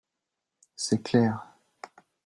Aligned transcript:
C’est 0.75 1.03
clair 1.03 1.47